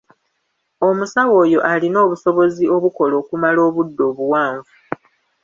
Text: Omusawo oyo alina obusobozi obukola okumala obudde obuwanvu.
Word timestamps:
Omusawo 0.87 1.33
oyo 1.43 1.59
alina 1.71 1.97
obusobozi 2.05 2.63
obukola 2.75 3.13
okumala 3.21 3.59
obudde 3.67 4.01
obuwanvu. 4.09 4.73